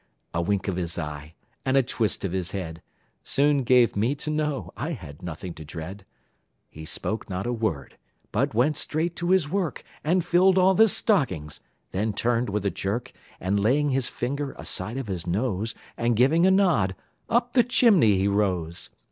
[0.33, 2.81] A wink of his eye, and a twist of his head,
[3.23, 6.05] Soon gave me to know I had nothing to dread.
[6.71, 7.99] He spoke not a word,
[8.31, 11.59] but went straight to his work, And filled all the stockings;
[11.91, 16.47] then turned with a jerk, And laying his finger aside of his nose, And giving
[16.47, 16.95] a nod,
[17.29, 18.89] up the chimney he rose.